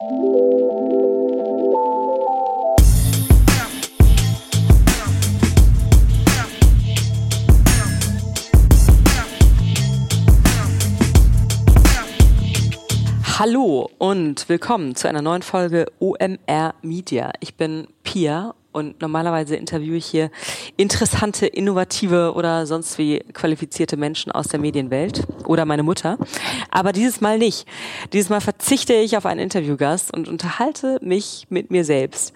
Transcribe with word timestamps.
Hallo 0.00 0.30
und 13.98 14.48
willkommen 14.48 14.94
zu 14.94 15.08
einer 15.08 15.20
neuen 15.20 15.42
Folge 15.42 15.86
OMR 15.98 16.76
Media. 16.82 17.32
Ich 17.40 17.56
bin 17.56 17.88
Pia 18.04 18.54
und 18.78 19.00
normalerweise 19.00 19.56
interviewe 19.56 19.96
ich 19.96 20.06
hier 20.06 20.30
interessante, 20.76 21.46
innovative 21.46 22.32
oder 22.34 22.66
sonst 22.66 22.98
wie 22.98 23.18
qualifizierte 23.32 23.96
Menschen 23.96 24.32
aus 24.32 24.48
der 24.48 24.60
Medienwelt 24.60 25.26
oder 25.44 25.64
meine 25.64 25.82
Mutter. 25.82 26.18
Aber 26.70 26.92
dieses 26.92 27.20
Mal 27.20 27.38
nicht. 27.38 27.66
Dieses 28.12 28.30
Mal 28.30 28.40
verzichte 28.40 28.94
ich 28.94 29.16
auf 29.16 29.26
einen 29.26 29.40
Interviewgast 29.40 30.14
und 30.14 30.28
unterhalte 30.28 30.98
mich 31.02 31.46
mit 31.50 31.70
mir 31.70 31.84
selbst. 31.84 32.32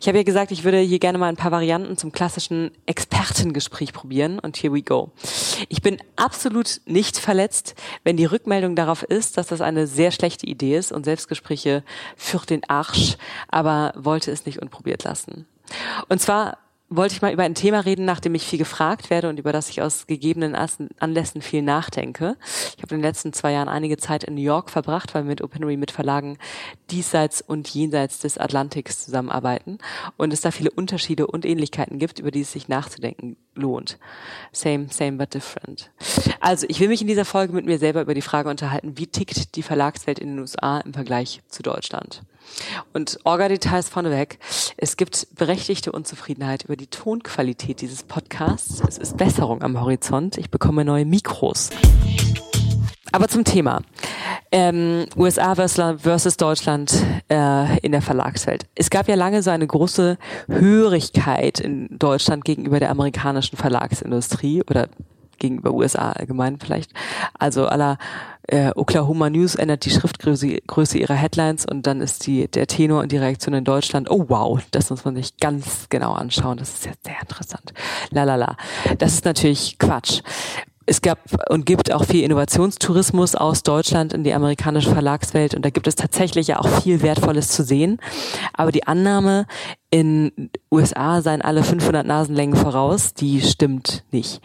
Ich 0.00 0.08
habe 0.08 0.18
ja 0.18 0.24
gesagt, 0.24 0.52
ich 0.52 0.64
würde 0.64 0.78
hier 0.78 0.98
gerne 0.98 1.18
mal 1.18 1.28
ein 1.28 1.36
paar 1.36 1.52
Varianten 1.52 1.96
zum 1.96 2.12
klassischen 2.12 2.70
Expertengespräch 2.86 3.92
probieren 3.92 4.38
und 4.38 4.56
here 4.56 4.72
we 4.72 4.82
go. 4.82 5.12
Ich 5.68 5.82
bin 5.82 5.98
absolut 6.16 6.80
nicht 6.86 7.18
verletzt, 7.18 7.74
wenn 8.04 8.16
die 8.16 8.24
Rückmeldung 8.24 8.76
darauf 8.76 9.02
ist, 9.02 9.36
dass 9.36 9.48
das 9.48 9.60
eine 9.60 9.86
sehr 9.86 10.10
schlechte 10.10 10.46
Idee 10.46 10.76
ist 10.76 10.92
und 10.92 11.04
Selbstgespräche 11.04 11.82
für 12.16 12.40
den 12.46 12.62
Arsch, 12.68 13.16
aber 13.48 13.92
wollte 13.96 14.30
es 14.30 14.46
nicht 14.46 14.60
unprobiert 14.62 15.04
lassen. 15.04 15.46
Und 16.08 16.20
zwar 16.20 16.58
wollte 16.92 17.14
ich 17.14 17.22
mal 17.22 17.32
über 17.32 17.44
ein 17.44 17.54
Thema 17.54 17.80
reden, 17.80 18.04
nach 18.04 18.18
dem 18.18 18.34
ich 18.34 18.44
viel 18.44 18.58
gefragt 18.58 19.10
werde 19.10 19.28
und 19.28 19.38
über 19.38 19.52
das 19.52 19.70
ich 19.70 19.80
aus 19.80 20.08
gegebenen 20.08 20.56
Anlässen 20.98 21.40
viel 21.40 21.62
nachdenke. 21.62 22.36
Ich 22.76 22.82
habe 22.82 22.94
in 22.96 23.00
den 23.00 23.08
letzten 23.08 23.32
zwei 23.32 23.52
Jahren 23.52 23.68
einige 23.68 23.96
Zeit 23.96 24.24
in 24.24 24.34
New 24.34 24.42
York 24.42 24.70
verbracht, 24.70 25.14
weil 25.14 25.22
wir 25.22 25.28
mit 25.28 25.40
OpenRe 25.40 25.76
mit 25.76 25.92
Verlagen 25.92 26.36
diesseits 26.90 27.42
und 27.42 27.68
jenseits 27.68 28.18
des 28.18 28.38
Atlantiks 28.38 29.04
zusammenarbeiten 29.04 29.78
und 30.16 30.32
es 30.32 30.40
da 30.40 30.50
viele 30.50 30.72
Unterschiede 30.72 31.28
und 31.28 31.46
Ähnlichkeiten 31.46 32.00
gibt, 32.00 32.18
über 32.18 32.32
die 32.32 32.40
es 32.40 32.50
sich 32.50 32.66
nachzudenken 32.66 33.36
lohnt. 33.54 33.98
Same, 34.50 34.88
same 34.90 35.12
but 35.12 35.32
different. 35.32 35.92
Also, 36.40 36.66
ich 36.68 36.80
will 36.80 36.88
mich 36.88 37.02
in 37.02 37.06
dieser 37.06 37.24
Folge 37.24 37.52
mit 37.52 37.66
mir 37.66 37.78
selber 37.78 38.00
über 38.00 38.14
die 38.14 38.22
Frage 38.22 38.48
unterhalten, 38.48 38.98
wie 38.98 39.06
tickt 39.06 39.54
die 39.54 39.62
Verlagswelt 39.62 40.18
in 40.18 40.30
den 40.30 40.38
USA 40.40 40.80
im 40.80 40.92
Vergleich 40.92 41.40
zu 41.48 41.62
Deutschland. 41.62 42.22
Und 42.92 43.18
Orga-Details 43.24 43.88
vorneweg. 43.88 44.38
Es 44.76 44.96
gibt 44.96 45.28
berechtigte 45.34 45.92
Unzufriedenheit 45.92 46.64
über 46.64 46.76
die 46.76 46.86
Tonqualität 46.86 47.80
dieses 47.80 48.02
Podcasts. 48.02 48.82
Es 48.86 48.98
ist 48.98 49.16
Besserung 49.16 49.62
am 49.62 49.80
Horizont. 49.80 50.38
Ich 50.38 50.50
bekomme 50.50 50.84
neue 50.84 51.04
Mikros. 51.04 51.70
Aber 53.12 53.28
zum 53.28 53.44
Thema. 53.44 53.82
Ähm, 54.52 55.06
USA 55.16 55.54
versus 55.54 56.36
Deutschland 56.36 56.92
äh, 57.28 57.78
in 57.80 57.92
der 57.92 58.02
Verlagswelt. 58.02 58.66
Es 58.74 58.90
gab 58.90 59.08
ja 59.08 59.14
lange 59.14 59.42
so 59.42 59.50
eine 59.50 59.66
große 59.66 60.18
Hörigkeit 60.48 61.60
in 61.60 61.88
Deutschland 61.98 62.44
gegenüber 62.44 62.80
der 62.80 62.90
amerikanischen 62.90 63.56
Verlagsindustrie 63.56 64.62
oder 64.68 64.88
gegenüber 65.40 65.72
USA 65.72 66.12
allgemein 66.12 66.60
vielleicht. 66.60 66.92
Also 67.38 67.66
aller 67.66 67.98
äh, 68.46 68.70
Oklahoma 68.76 69.28
News 69.30 69.56
ändert 69.56 69.84
die 69.84 69.90
Schriftgröße 69.90 70.58
Größe 70.66 70.98
ihrer 70.98 71.14
Headlines 71.14 71.66
und 71.66 71.86
dann 71.86 72.00
ist 72.00 72.26
die 72.26 72.48
der 72.48 72.66
Tenor 72.66 73.02
und 73.02 73.10
die 73.10 73.16
Reaktion 73.16 73.54
in 73.54 73.64
Deutschland, 73.64 74.10
oh 74.10 74.26
wow, 74.28 74.60
das 74.70 74.90
muss 74.90 75.04
man 75.04 75.16
sich 75.16 75.36
ganz 75.38 75.86
genau 75.88 76.12
anschauen. 76.12 76.58
Das 76.58 76.70
ist 76.70 76.86
jetzt 76.86 77.04
sehr 77.04 77.20
interessant. 77.20 77.72
La 78.10 78.24
la 78.24 78.36
la. 78.36 78.56
Das 78.98 79.14
ist 79.14 79.24
natürlich 79.24 79.78
Quatsch 79.78 80.22
es 80.90 81.02
gab 81.02 81.20
und 81.48 81.66
gibt 81.66 81.92
auch 81.92 82.04
viel 82.04 82.24
Innovationstourismus 82.24 83.36
aus 83.36 83.62
Deutschland 83.62 84.12
in 84.12 84.24
die 84.24 84.34
amerikanische 84.34 84.90
Verlagswelt 84.90 85.54
und 85.54 85.64
da 85.64 85.70
gibt 85.70 85.86
es 85.86 85.94
tatsächlich 85.94 86.48
ja 86.48 86.58
auch 86.58 86.66
viel 86.82 87.00
Wertvolles 87.00 87.48
zu 87.50 87.62
sehen. 87.62 87.98
Aber 88.54 88.72
die 88.72 88.88
Annahme, 88.88 89.46
in 89.90 90.50
USA 90.68 91.22
seien 91.22 91.42
alle 91.42 91.62
500 91.62 92.04
Nasenlängen 92.04 92.56
voraus, 92.56 93.14
die 93.14 93.40
stimmt 93.40 94.02
nicht. 94.10 94.40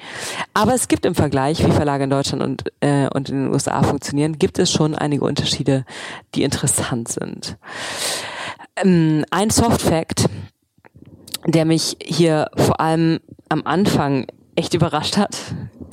Aber 0.53 0.75
es 0.75 0.87
gibt 0.87 1.07
im 1.07 1.15
Vergleich, 1.15 1.65
wie 1.65 1.71
Verlage 1.71 2.03
in 2.03 2.11
Deutschland 2.11 2.43
und, 2.43 2.63
äh, 2.79 3.07
und 3.11 3.29
in 3.29 3.45
den 3.45 3.51
USA 3.51 3.81
funktionieren, 3.81 4.37
gibt 4.37 4.59
es 4.59 4.71
schon 4.71 4.93
einige 4.93 5.25
Unterschiede, 5.25 5.83
die 6.35 6.43
interessant 6.43 7.07
sind. 7.07 7.57
Ähm, 8.75 9.25
ein 9.31 9.49
Soft 9.49 9.81
Fact, 9.81 10.29
der 11.47 11.65
mich 11.65 11.97
hier 12.03 12.51
vor 12.55 12.79
allem 12.79 13.19
am 13.49 13.63
Anfang 13.65 14.27
echt 14.55 14.75
überrascht 14.75 15.17
hat, 15.17 15.35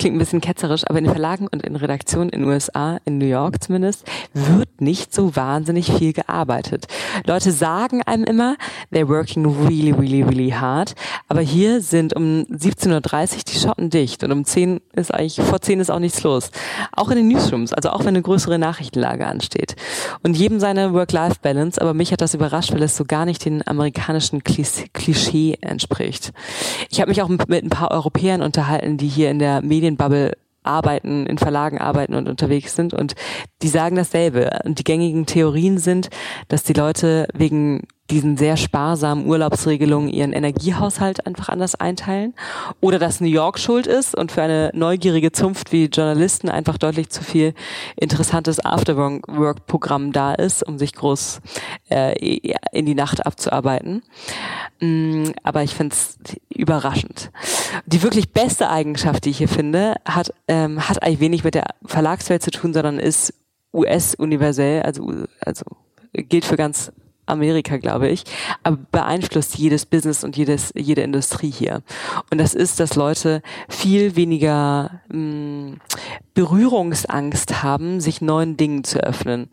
klingt 0.02 0.16
ein 0.16 0.18
bisschen 0.18 0.40
ketzerisch, 0.40 0.82
aber 0.88 0.98
in 0.98 1.06
Verlagen 1.06 1.46
und 1.46 1.62
in 1.62 1.76
Redaktionen 1.76 2.28
in 2.30 2.42
USA, 2.42 2.98
in 3.04 3.18
New 3.18 3.26
York 3.26 3.62
zumindest, 3.62 4.04
wird 4.34 4.80
nicht 4.80 5.14
so 5.14 5.36
wahnsinnig 5.36 5.92
viel 5.92 6.12
gearbeitet. 6.12 6.88
Leute 7.24 7.52
sagen 7.52 8.02
einem 8.02 8.24
immer, 8.24 8.56
they're 8.92 9.06
working 9.06 9.46
really, 9.46 9.92
really, 9.92 10.22
really 10.22 10.50
hard. 10.50 10.96
Aber 11.28 11.40
hier 11.40 11.80
sind 11.80 12.16
um 12.16 12.46
17.30 12.50 12.90
Uhr 13.36 13.42
die 13.46 13.58
Schotten 13.60 13.90
dicht 13.90 14.24
und 14.24 14.32
um 14.32 14.44
10 14.44 14.80
ist 14.92 15.14
eigentlich, 15.14 15.40
vor 15.40 15.60
10 15.60 15.78
ist 15.78 15.88
auch 15.92 16.00
nichts 16.00 16.24
los. 16.24 16.50
Auch 16.96 17.10
in 17.10 17.18
den 17.18 17.28
Newsrooms, 17.28 17.72
also 17.72 17.90
auch 17.90 18.00
wenn 18.00 18.08
eine 18.08 18.22
größere 18.22 18.58
Nachrichtenlage 18.58 19.24
ansteht. 19.24 19.76
Und 20.24 20.36
jedem 20.36 20.58
seine 20.58 20.94
Work-Life-Balance, 20.94 21.80
aber 21.80 21.94
mich 21.94 22.10
hat 22.10 22.20
das 22.20 22.34
überrascht, 22.34 22.72
weil 22.72 22.82
es 22.82 22.96
so 22.96 23.04
gar 23.04 23.24
nicht 23.24 23.44
den 23.44 23.64
amerikanischen 23.68 24.42
Klischee 24.42 25.58
entspricht. 25.60 26.32
Ich 26.90 27.00
habe 27.00 27.10
mich 27.10 27.22
auch 27.22 27.28
mit 27.28 27.62
ein 27.62 27.70
paar 27.70 27.92
Europäern 27.92 28.42
unterhalten, 28.42 28.96
die 28.96 29.06
hier 29.06 29.30
in 29.30 29.38
der 29.38 29.62
Medien 29.62 29.91
Medienbubble 29.92 30.32
arbeiten, 30.64 31.26
in 31.26 31.38
Verlagen 31.38 31.78
arbeiten 31.78 32.14
und 32.14 32.28
unterwegs 32.28 32.76
sind 32.76 32.94
und 32.94 33.14
die 33.62 33.68
sagen 33.68 33.96
dasselbe. 33.96 34.60
Und 34.64 34.78
die 34.78 34.84
gängigen 34.84 35.26
Theorien 35.26 35.78
sind, 35.78 36.08
dass 36.48 36.62
die 36.62 36.72
Leute 36.72 37.26
wegen 37.34 37.88
diesen 38.10 38.36
sehr 38.36 38.56
sparsamen 38.56 39.26
Urlaubsregelungen 39.26 40.08
ihren 40.08 40.32
Energiehaushalt 40.32 41.26
einfach 41.26 41.48
anders 41.48 41.74
einteilen 41.74 42.34
oder 42.80 42.98
dass 42.98 43.20
New 43.20 43.28
York 43.28 43.58
schuld 43.58 43.86
ist 43.86 44.14
und 44.14 44.32
für 44.32 44.42
eine 44.42 44.70
neugierige 44.74 45.32
Zunft 45.32 45.72
wie 45.72 45.86
Journalisten 45.86 46.48
einfach 46.48 46.78
deutlich 46.78 47.08
zu 47.10 47.22
viel 47.22 47.54
interessantes 47.96 48.62
Afterwork-Programm 48.64 50.12
da 50.12 50.34
ist, 50.34 50.62
um 50.66 50.78
sich 50.78 50.94
groß 50.94 51.40
äh, 51.90 52.38
in 52.72 52.86
die 52.86 52.94
Nacht 52.94 53.24
abzuarbeiten. 53.24 54.02
Mm, 54.80 55.30
aber 55.42 55.62
ich 55.62 55.74
finde 55.74 55.94
es 55.94 56.18
überraschend. 56.50 57.30
Die 57.86 58.02
wirklich 58.02 58.32
beste 58.32 58.68
Eigenschaft, 58.68 59.24
die 59.24 59.30
ich 59.30 59.38
hier 59.38 59.48
finde, 59.48 59.94
hat, 60.04 60.34
ähm, 60.48 60.86
hat 60.88 61.02
eigentlich 61.02 61.20
wenig 61.20 61.44
mit 61.44 61.54
der 61.54 61.66
Verlagswelt 61.84 62.42
zu 62.42 62.50
tun, 62.50 62.74
sondern 62.74 62.98
ist 62.98 63.32
US-universell, 63.72 64.82
also, 64.82 65.24
also 65.40 65.64
gilt 66.12 66.44
für 66.44 66.56
ganz 66.56 66.92
Amerika, 67.32 67.76
glaube 67.78 68.08
ich, 68.08 68.24
aber 68.62 68.78
beeinflusst 68.90 69.56
jedes 69.56 69.86
Business 69.86 70.22
und 70.22 70.36
jedes, 70.36 70.72
jede 70.76 71.02
Industrie 71.02 71.50
hier. 71.50 71.82
Und 72.30 72.38
das 72.38 72.54
ist, 72.54 72.78
dass 72.78 72.94
Leute 72.94 73.42
viel 73.68 74.16
weniger 74.16 75.02
mh, 75.08 75.18
mm, 75.18 75.80
Berührungsangst 76.34 77.62
haben, 77.62 78.00
sich 78.00 78.20
neuen 78.20 78.56
Dingen 78.56 78.84
zu 78.84 79.02
öffnen. 79.02 79.48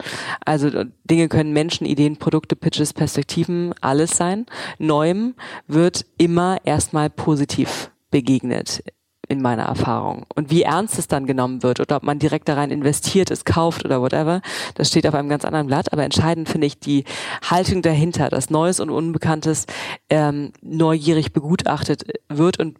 Also 0.45 0.69
Dinge 1.03 1.27
können 1.27 1.51
Menschen, 1.51 1.85
Ideen, 1.85 2.17
Produkte, 2.17 2.55
Pitches, 2.55 2.93
Perspektiven, 2.93 3.73
alles 3.81 4.11
sein. 4.11 4.45
Neuem 4.77 5.35
wird 5.67 6.05
immer 6.17 6.57
erstmal 6.63 7.09
positiv 7.09 7.91
begegnet 8.11 8.83
in 9.29 9.41
meiner 9.41 9.63
Erfahrung. 9.63 10.25
Und 10.35 10.49
wie 10.49 10.63
ernst 10.63 10.99
es 10.99 11.07
dann 11.07 11.25
genommen 11.25 11.63
wird 11.63 11.79
oder 11.79 11.97
ob 11.97 12.03
man 12.03 12.19
direkt 12.19 12.49
da 12.49 12.55
rein 12.55 12.71
investiert, 12.71 13.31
es 13.31 13.45
kauft 13.45 13.85
oder 13.85 14.01
whatever, 14.01 14.41
das 14.75 14.89
steht 14.89 15.07
auf 15.07 15.13
einem 15.13 15.29
ganz 15.29 15.45
anderen 15.45 15.67
Blatt. 15.67 15.93
Aber 15.93 16.03
entscheidend 16.03 16.49
finde 16.49 16.67
ich 16.67 16.79
die 16.79 17.05
Haltung 17.47 17.81
dahinter, 17.81 18.29
dass 18.29 18.49
Neues 18.49 18.79
und 18.79 18.89
Unbekanntes 18.89 19.67
ähm, 20.09 20.51
neugierig 20.61 21.31
begutachtet 21.31 22.03
wird 22.27 22.59
und 22.59 22.77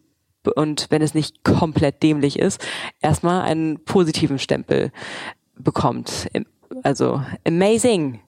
und 0.55 0.87
wenn 0.89 1.01
es 1.01 1.13
nicht 1.13 1.43
komplett 1.43 2.01
dämlich 2.01 2.39
ist, 2.39 2.65
erstmal 3.01 3.41
einen 3.41 3.83
positiven 3.83 4.39
Stempel 4.39 4.91
bekommt. 5.57 6.29
Also 6.81 7.21
amazing. 7.45 8.21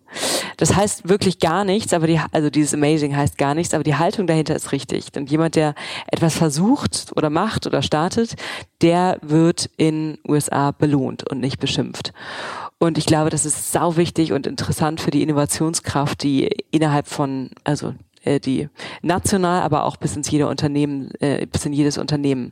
Das 0.62 0.76
heißt 0.76 1.10
wirklich 1.10 1.40
gar 1.40 1.64
nichts, 1.64 1.92
aber 1.92 2.06
die, 2.06 2.22
also 2.32 2.52
dieses 2.52 2.76
Amazing 2.76 3.18
heißt 3.18 3.40
gar 3.40 3.56
nichts, 3.56 3.74
aber 3.74 3.84
die 3.84 3.96
Haltung 3.96 4.28
dahinter 4.28 4.56
ist 4.56 4.72
richtig. 4.72 5.08
Und 5.18 5.32
jemand, 5.32 5.56
der 5.56 5.74
etwas 6.06 6.36
versucht 6.38 7.12
oder 7.16 7.32
macht 7.32 7.66
oder 7.66 7.82
startet, 7.82 8.36
der 8.84 9.18
wird 9.24 9.72
in 9.78 10.20
USA 10.28 10.70
belohnt 10.70 11.28
und 11.28 11.40
nicht 11.40 11.60
beschimpft. 11.60 12.14
Und 12.78 13.00
ich 13.00 13.08
glaube, 13.08 13.32
das 13.32 13.44
ist 13.44 13.72
sau 13.72 13.98
wichtig 13.98 14.34
und 14.34 14.46
interessant 14.46 15.02
für 15.02 15.10
die 15.10 15.24
Innovationskraft, 15.24 16.22
die 16.22 16.48
innerhalb 16.70 17.08
von, 17.08 17.50
also 17.64 17.96
äh, 18.24 18.40
die 18.40 18.70
national, 19.02 19.64
aber 19.64 19.84
auch 19.86 19.98
bis 19.98 20.16
ins 20.16 20.30
jede 20.30 20.46
Unternehmen, 20.48 21.10
äh, 21.22 21.48
bis 21.48 21.66
in 21.66 21.74
jedes 21.74 21.98
Unternehmen 21.98 22.52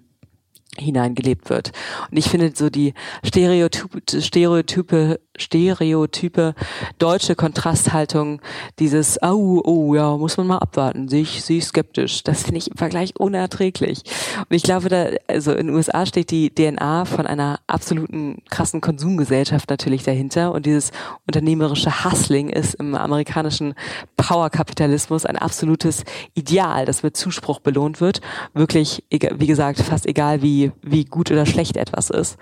hineingelebt 0.78 1.50
wird. 1.50 1.72
Und 2.10 2.18
ich 2.18 2.30
finde 2.30 2.52
so 2.56 2.70
die 2.70 2.94
Stereotype, 3.26 4.02
Stereotype, 4.22 5.20
Stereotype 5.38 6.54
deutsche 6.98 7.36
Kontrasthaltung, 7.36 8.42
dieses 8.78 9.18
oh, 9.22 9.62
oh 9.64 9.96
ja, 9.96 10.18
muss 10.18 10.38
man 10.38 10.48
mal 10.48 10.58
abwarten, 10.58 11.08
sehe 11.08 11.22
ich, 11.22 11.44
sehe 11.44 11.58
ich 11.58 11.66
skeptisch. 11.66 12.24
Das 12.24 12.44
finde 12.44 12.60
ich 12.60 12.72
im 12.72 12.78
Vergleich 12.78 13.16
unerträglich. 13.18 14.04
Und 14.38 14.56
ich 14.56 14.64
glaube, 14.64 14.90
da, 14.90 15.08
also 15.28 15.52
in 15.52 15.68
den 15.68 15.76
USA 15.76 16.06
steht 16.06 16.32
die 16.32 16.50
DNA 16.54 17.06
von 17.06 17.26
einer 17.26 17.60
absoluten 17.68 18.42
krassen 18.50 18.82
Konsumgesellschaft 18.82 19.70
natürlich 19.70 20.04
dahinter 20.04 20.54
und 20.54 20.66
dieses 20.66 20.92
unternehmerische 21.26 22.04
Hustling 22.04 22.50
ist 22.50 22.76
im 22.76 22.96
amerikanischen 22.96 23.74
Powerkapitalismus 24.18 25.26
ein 25.26 25.38
absolutes 25.38 26.04
Ideal, 26.34 26.86
das 26.86 27.04
mit 27.04 27.18
Zuspruch 27.18 27.60
belohnt 27.60 28.02
wird. 28.02 28.22
Wirklich, 28.54 29.04
wie 29.10 29.48
gesagt, 29.48 29.80
fast 29.80 30.06
egal 30.06 30.42
wie 30.42 30.69
wie, 30.82 31.06
gut 31.06 31.32
oder 31.32 31.46
schlecht 31.46 31.78
etwas 31.78 32.10
ist. 32.10 32.38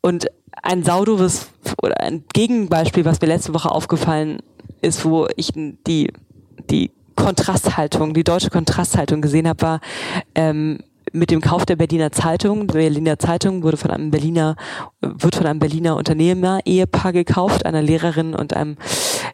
Und 0.00 0.26
ein 0.62 0.82
saudoves 0.82 1.48
oder 1.82 2.00
ein 2.00 2.24
Gegenbeispiel, 2.32 3.04
was 3.04 3.20
mir 3.20 3.28
letzte 3.28 3.54
Woche 3.54 3.70
aufgefallen 3.70 4.40
ist, 4.80 5.04
wo 5.04 5.26
ich 5.36 5.52
die, 5.54 6.12
die 6.70 6.90
Kontrasthaltung, 7.16 8.14
die 8.14 8.24
deutsche 8.24 8.50
Kontrasthaltung 8.50 9.20
gesehen 9.20 9.48
habe, 9.48 9.62
war 9.62 9.80
ähm, 10.34 10.78
mit 11.12 11.30
dem 11.30 11.40
Kauf 11.40 11.66
der 11.66 11.76
Berliner 11.76 12.12
Zeitung. 12.12 12.68
Die 12.68 12.74
Berliner 12.74 13.18
Zeitung 13.18 13.62
wurde 13.62 13.76
von 13.76 13.90
einem 13.90 14.10
Berliner, 14.10 14.56
wird 15.00 15.36
von 15.36 15.46
einem 15.46 15.58
Berliner 15.58 15.96
Unternehmer 15.96 16.60
Ehepaar 16.64 17.12
gekauft, 17.12 17.66
einer 17.66 17.82
Lehrerin 17.82 18.34
und 18.34 18.54
einem 18.54 18.76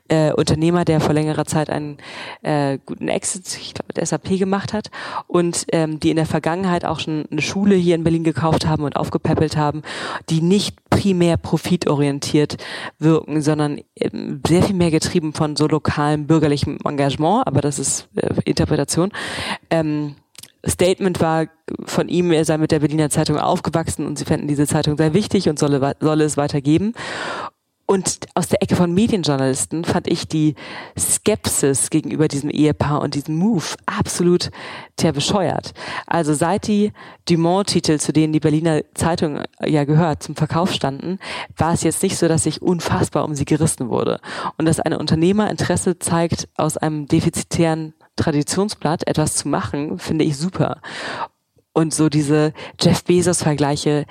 äh, 0.08 0.32
Unternehmer, 0.32 0.84
der 0.84 1.00
vor 1.00 1.14
längerer 1.14 1.46
Zeit 1.46 1.70
einen 1.70 1.98
äh, 2.42 2.78
guten 2.84 3.08
Exit, 3.08 3.46
ich 3.60 3.74
glaube, 3.74 3.92
mit 3.94 4.06
SAP 4.06 4.38
gemacht 4.38 4.72
hat 4.72 4.90
und 5.26 5.66
ähm, 5.72 5.98
die 6.00 6.10
in 6.10 6.16
der 6.16 6.26
Vergangenheit 6.26 6.84
auch 6.84 7.00
schon 7.00 7.24
eine 7.30 7.40
Schule 7.40 7.74
hier 7.74 7.94
in 7.94 8.04
Berlin 8.04 8.24
gekauft 8.24 8.66
haben 8.66 8.84
und 8.84 8.96
aufgepäppelt 8.96 9.56
haben, 9.56 9.82
die 10.28 10.42
nicht 10.42 10.76
primär 10.90 11.36
profitorientiert 11.36 12.58
wirken, 12.98 13.40
sondern 13.40 13.80
ähm, 13.96 14.42
sehr 14.46 14.62
viel 14.62 14.76
mehr 14.76 14.90
getrieben 14.90 15.32
von 15.32 15.56
so 15.56 15.66
lokalem 15.66 16.26
bürgerlichem 16.26 16.78
Engagement, 16.84 17.46
aber 17.46 17.60
das 17.60 17.78
ist 17.78 18.08
äh, 18.16 18.28
Interpretation. 18.44 19.10
Ähm, 19.70 20.16
Statement 20.66 21.20
war 21.20 21.46
von 21.84 22.08
ihm, 22.08 22.30
er 22.32 22.44
sei 22.44 22.58
mit 22.58 22.70
der 22.70 22.80
Berliner 22.80 23.10
Zeitung 23.10 23.38
aufgewachsen 23.38 24.06
und 24.06 24.18
sie 24.18 24.24
fänden 24.24 24.48
diese 24.48 24.66
Zeitung 24.66 24.96
sehr 24.96 25.14
wichtig 25.14 25.48
und 25.48 25.58
solle, 25.58 25.94
solle 26.00 26.24
es 26.24 26.36
weitergeben. 26.36 26.94
Und 27.86 28.20
aus 28.34 28.48
der 28.48 28.62
Ecke 28.62 28.76
von 28.76 28.94
Medienjournalisten 28.94 29.84
fand 29.84 30.08
ich 30.08 30.26
die 30.26 30.54
Skepsis 30.98 31.90
gegenüber 31.90 32.28
diesem 32.28 32.48
Ehepaar 32.48 33.02
und 33.02 33.14
diesem 33.14 33.36
Move 33.36 33.64
absolut 33.84 34.50
sehr 34.98 35.12
bescheuert. 35.12 35.74
Also 36.06 36.32
seit 36.32 36.66
die 36.66 36.92
Dumont-Titel, 37.28 37.98
zu 37.98 38.12
denen 38.12 38.32
die 38.32 38.40
Berliner 38.40 38.80
Zeitung 38.94 39.42
ja 39.62 39.84
gehört, 39.84 40.22
zum 40.22 40.34
Verkauf 40.34 40.72
standen, 40.72 41.18
war 41.58 41.74
es 41.74 41.82
jetzt 41.82 42.02
nicht 42.02 42.16
so, 42.16 42.26
dass 42.26 42.44
sich 42.44 42.62
unfassbar 42.62 43.24
um 43.24 43.34
sie 43.34 43.44
gerissen 43.44 43.90
wurde. 43.90 44.18
Und 44.56 44.64
dass 44.64 44.80
ein 44.80 44.94
Unternehmer 44.94 45.50
Interesse 45.50 45.98
zeigt, 45.98 46.48
aus 46.56 46.78
einem 46.78 47.06
defizitären 47.06 47.92
Traditionsblatt 48.16 49.06
etwas 49.06 49.36
zu 49.36 49.48
machen, 49.48 49.98
finde 49.98 50.24
ich 50.24 50.38
super. 50.38 50.80
Und 51.74 51.92
so 51.92 52.08
diese 52.08 52.54
Jeff 52.80 53.04
Bezos-Vergleiche 53.04 54.06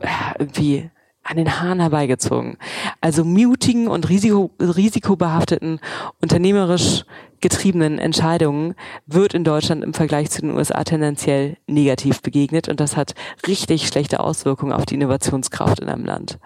äh, 0.00 0.08
irgendwie 0.38 0.90
an 1.24 1.36
den 1.36 1.60
Haaren 1.60 1.80
herbeigezogen. 1.80 2.58
Also 3.00 3.24
mutigen 3.24 3.88
und 3.88 4.08
risiko, 4.08 4.50
risikobehafteten, 4.60 5.80
unternehmerisch 6.20 7.04
getriebenen 7.44 7.98
Entscheidungen 7.98 8.74
wird 9.06 9.34
in 9.34 9.44
Deutschland 9.44 9.84
im 9.84 9.92
Vergleich 9.92 10.30
zu 10.30 10.40
den 10.40 10.56
USA 10.56 10.82
tendenziell 10.82 11.58
negativ 11.66 12.22
begegnet 12.22 12.70
und 12.70 12.80
das 12.80 12.96
hat 12.96 13.14
richtig 13.46 13.86
schlechte 13.86 14.20
Auswirkungen 14.20 14.72
auf 14.72 14.86
die 14.86 14.94
Innovationskraft 14.94 15.80
in 15.80 15.90
einem 15.90 16.06
Land. 16.06 16.38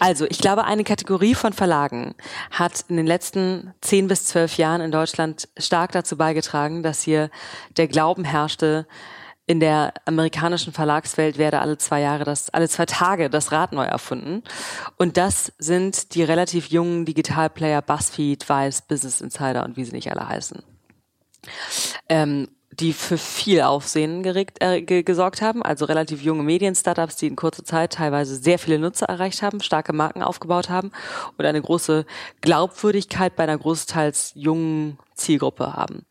Also 0.00 0.26
ich 0.28 0.36
glaube, 0.36 0.64
eine 0.64 0.84
Kategorie 0.84 1.34
von 1.34 1.54
Verlagen 1.54 2.14
hat 2.50 2.84
in 2.88 2.96
den 2.96 3.06
letzten 3.06 3.72
zehn 3.80 4.06
bis 4.06 4.26
zwölf 4.26 4.58
Jahren 4.58 4.82
in 4.82 4.90
Deutschland 4.90 5.48
stark 5.56 5.92
dazu 5.92 6.18
beigetragen, 6.18 6.82
dass 6.82 7.00
hier 7.00 7.30
der 7.78 7.88
Glauben 7.88 8.24
herrschte, 8.24 8.86
in 9.46 9.60
der 9.60 9.92
amerikanischen 10.06 10.72
Verlagswelt 10.72 11.36
werde 11.36 11.60
alle 11.60 11.76
zwei 11.76 12.00
Jahre 12.00 12.24
das, 12.24 12.48
alle 12.50 12.68
zwei 12.68 12.86
Tage 12.86 13.28
das 13.28 13.52
Rad 13.52 13.72
neu 13.72 13.84
erfunden. 13.84 14.42
Und 14.96 15.16
das 15.16 15.52
sind 15.58 16.14
die 16.14 16.22
relativ 16.22 16.68
jungen 16.68 17.04
Digitalplayer 17.04 17.82
BuzzFeed, 17.82 18.48
Vice, 18.48 18.82
Business 18.82 19.20
Insider 19.20 19.64
und 19.64 19.76
wie 19.76 19.84
sie 19.84 19.92
nicht 19.92 20.10
alle 20.10 20.26
heißen. 20.26 20.62
Ähm, 22.08 22.48
die 22.80 22.92
für 22.92 23.18
viel 23.18 23.62
Aufsehen 23.62 24.22
geregt, 24.22 24.58
äh, 24.60 24.82
gesorgt 24.82 25.42
haben, 25.42 25.62
also 25.62 25.84
relativ 25.84 26.22
junge 26.22 26.42
Medien-Startups, 26.42 27.16
die 27.16 27.26
in 27.26 27.36
kurzer 27.36 27.64
Zeit 27.64 27.92
teilweise 27.92 28.36
sehr 28.36 28.58
viele 28.58 28.78
Nutzer 28.78 29.06
erreicht 29.06 29.42
haben, 29.42 29.60
starke 29.60 29.92
Marken 29.92 30.22
aufgebaut 30.22 30.68
haben 30.68 30.90
und 31.36 31.44
eine 31.44 31.60
große 31.60 32.04
Glaubwürdigkeit 32.40 33.36
bei 33.36 33.44
einer 33.44 33.58
großteils 33.58 34.32
jungen 34.34 34.98
Zielgruppe 35.14 35.74
haben. 35.74 36.04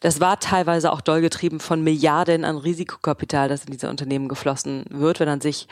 Das 0.00 0.20
war 0.20 0.40
teilweise 0.40 0.92
auch 0.92 1.00
doll 1.00 1.20
getrieben 1.20 1.60
von 1.60 1.82
Milliarden 1.82 2.44
an 2.44 2.56
Risikokapital, 2.56 3.48
das 3.48 3.64
in 3.64 3.72
diese 3.72 3.88
Unternehmen 3.88 4.28
geflossen 4.28 4.84
wird, 4.90 5.20
wenn 5.20 5.28
man 5.28 5.40
sich 5.40 5.68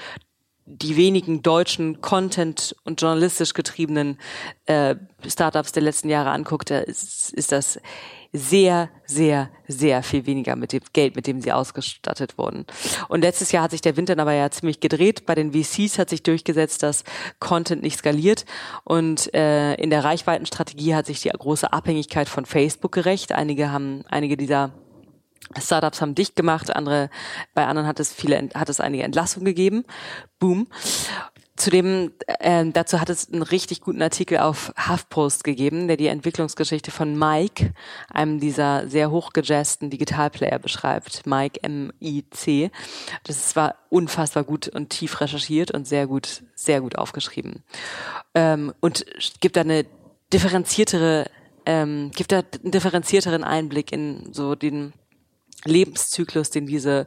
die 0.65 0.97
wenigen 0.97 1.43
deutschen 1.43 2.01
Content- 2.01 2.77
und 2.85 3.01
journalistisch 3.01 3.53
getriebenen 3.53 4.19
äh, 4.67 4.95
Startups 5.27 5.73
der 5.73 5.83
letzten 5.83 6.09
Jahre 6.09 6.31
anguckt, 6.31 6.71
ist, 6.71 7.33
ist 7.33 7.51
das 7.51 7.81
sehr, 8.33 8.89
sehr, 9.05 9.51
sehr 9.69 10.03
viel 10.03 10.27
weniger 10.27 10.57
mit 10.57 10.73
dem 10.73 10.81
Geld, 10.93 11.17
mit 11.17 11.27
dem 11.27 11.41
sie 11.41 11.53
ausgestattet 11.53 12.39
wurden. 12.39 12.65
Und 13.09 13.21
letztes 13.21 13.53
Jahr 13.53 13.65
hat 13.65 13.73
sich 13.73 13.83
der 13.83 13.97
Winter 13.97 14.19
aber 14.19 14.33
ja 14.33 14.51
ziemlich 14.51 14.81
gedreht. 14.81 15.27
Bei 15.27 15.35
den 15.35 15.53
VCs 15.53 15.99
hat 15.99 16.09
sich 16.09 16.23
durchgesetzt, 16.23 16.83
dass 16.83 17.05
Content 17.41 17.83
nicht 17.83 17.99
skaliert. 17.99 18.47
Und 18.85 19.33
äh, 19.35 19.75
in 19.75 19.91
der 19.91 20.05
Reichweitenstrategie 20.05 20.95
hat 20.95 21.07
sich 21.07 21.21
die 21.21 21.29
große 21.29 21.73
Abhängigkeit 21.73 22.29
von 22.29 22.47
Facebook 22.47 22.93
gerecht. 22.93 23.33
Einige 23.33 23.71
haben, 23.71 24.05
einige 24.09 24.37
dieser 24.39 24.73
Startups 25.59 26.01
haben 26.01 26.15
dicht 26.15 26.35
gemacht, 26.35 26.75
andere, 26.75 27.11
bei 27.53 27.67
anderen 27.67 27.87
hat 27.87 28.01
es 28.01 28.13
viele, 28.13 28.49
hat 28.55 28.69
es 28.69 28.81
einige 28.81 29.03
Entlassungen 29.03 29.45
gegeben. 29.45 29.85
Boom. 30.39 30.67
Zudem, 31.63 32.11
äh, 32.27 32.65
dazu 32.73 33.01
hat 33.01 33.09
es 33.09 33.33
einen 33.33 33.43
richtig 33.43 33.83
guten 33.83 34.03
Artikel 34.03 34.39
auf 34.39 34.75
HuffPost 34.77 35.45
gegeben, 35.45 35.87
der 35.87 35.97
die 35.97 36.09
Entwicklungsgeschichte 36.09 36.91
von 36.91 37.17
Mike, 37.17 37.73
einem 38.11 38.41
dieser 38.41 38.89
sehr 38.89 39.13
hochgejazzten 39.13 39.89
Digitalplayer 39.89 40.59
beschreibt. 40.59 41.25
Mike 41.25 41.63
M-I-C. 41.63 42.73
Das 43.23 43.55
war 43.55 43.77
unfassbar 43.91 44.43
gut 44.43 44.67
und 44.67 44.91
tief 44.91 45.21
recherchiert 45.21 45.71
und 45.71 45.87
sehr 45.87 46.09
gut, 46.09 46.43
sehr 46.57 46.81
gut 46.81 46.99
aufgeschrieben. 46.99 47.63
Ähm, 48.35 48.75
und 48.81 49.07
gibt 49.39 49.55
da 49.55 49.61
eine 49.61 49.87
differenziertere, 50.33 51.31
ähm, 51.65 52.11
gibt 52.11 52.33
da 52.33 52.43
einen 52.61 52.73
differenzierteren 52.73 53.45
Einblick 53.45 53.93
in 53.93 54.33
so 54.33 54.57
den 54.57 54.95
Lebenszyklus, 55.65 56.51
den 56.51 56.67
diese 56.67 57.07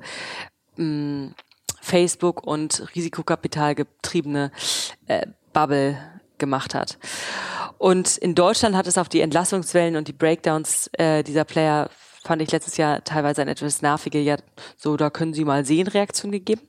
mh, 0.78 1.34
Facebook 1.86 2.46
und 2.46 2.84
Risikokapital 2.96 3.76
getriebene 3.76 4.52
äh, 5.06 5.28
Bubble 5.54 5.98
gemacht 6.40 6.74
hat. 6.74 6.98
Und 7.78 8.18
in 8.18 8.34
Deutschland 8.34 8.76
hat 8.76 8.88
es 8.88 8.98
auf 8.98 9.08
die 9.08 9.22
Entlassungswellen 9.22 9.96
und 9.96 10.08
die 10.08 10.14
Breakdowns 10.14 10.90
äh, 10.94 11.24
dieser 11.24 11.44
Player 11.44 11.90
fand 12.26 12.42
ich 12.42 12.52
letztes 12.52 12.78
Jahr 12.78 13.04
teilweise 13.04 13.44
ein 13.44 13.48
etwas 13.48 13.84
nervige, 13.84 14.20
ja, 14.20 14.38
so, 14.76 14.98
da 14.98 15.12
können 15.12 15.36
Sie 15.36 15.46
mal 15.46 15.64
sehen, 15.64 15.88
Reaktion 15.88 16.32
gegeben. 16.32 16.62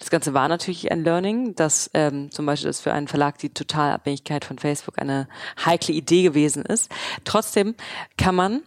Das 0.00 0.10
Ganze 0.10 0.34
war 0.34 0.48
natürlich 0.48 0.90
ein 0.90 1.04
Learning, 1.04 1.54
dass 1.54 1.88
ähm, 1.94 2.32
zum 2.32 2.44
Beispiel 2.44 2.68
das 2.68 2.80
für 2.80 2.92
einen 2.92 3.06
Verlag 3.06 3.38
die 3.38 3.50
Totalabhängigkeit 3.50 4.44
von 4.44 4.58
Facebook 4.58 4.98
eine 5.00 5.28
heikle 5.64 5.94
Idee 5.94 6.24
gewesen 6.24 6.64
ist. 6.64 6.90
Trotzdem 7.24 7.76
kann 8.18 8.34
man 8.34 8.62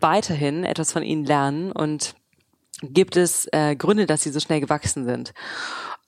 weiterhin 0.00 0.64
etwas 0.64 0.90
von 0.92 1.02
ihnen 1.02 1.26
lernen 1.26 1.70
und 1.70 2.14
gibt 2.82 3.16
es 3.16 3.48
äh, 3.52 3.76
Gründe, 3.76 4.06
dass 4.06 4.22
sie 4.22 4.30
so 4.30 4.40
schnell 4.40 4.60
gewachsen 4.60 5.04
sind. 5.04 5.32